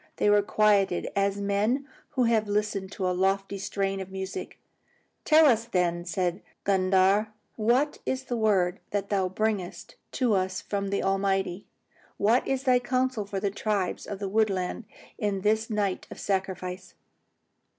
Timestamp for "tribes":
13.51-14.07